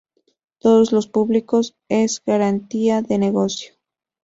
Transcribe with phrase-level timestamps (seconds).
[0.57, 3.75] Todos los públicos es garantía de negocio